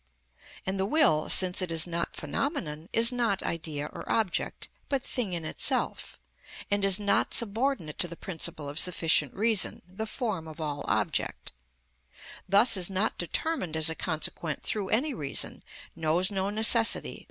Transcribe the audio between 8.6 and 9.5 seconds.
of sufficient